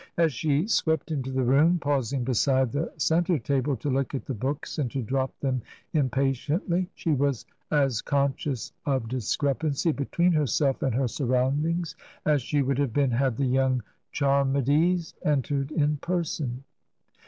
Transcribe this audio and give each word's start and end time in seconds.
As 0.17 0.33
she 0.33 0.65
swept 0.65 1.11
into 1.11 1.29
the 1.29 1.43
room, 1.43 1.77
pausing 1.77 2.23
beside 2.23 2.71
the 2.71 2.91
centre 2.97 3.37
table 3.37 3.75
to 3.77 3.89
look 3.91 4.15
at 4.15 4.25
the 4.25 4.33
books 4.33 4.79
and 4.79 4.89
to 4.89 5.03
drop 5.03 5.39
them 5.41 5.61
impatiently, 5.93 6.89
she 6.95 7.11
was 7.13 7.45
as 7.69 8.01
conscious 8.01 8.73
of 8.83 9.07
discrepancy 9.07 9.91
between 9.91 10.31
herself 10.31 10.81
and 10.81 10.95
her 10.95 11.07
surroundings 11.07 11.95
as 12.25 12.41
she' 12.41 12.63
would 12.63 12.79
have 12.79 12.93
been 12.93 13.11
had 13.11 13.37
the 13.37 13.45
young 13.45 13.83
Charmides 14.11 15.13
entered 15.23 15.71
in 15.71 15.97
person. 15.97 16.63